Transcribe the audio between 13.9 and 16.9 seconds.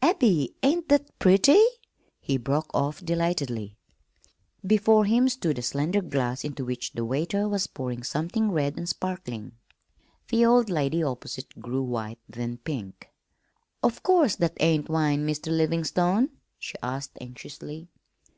course that ain't wine, Mr. Livingstone?" she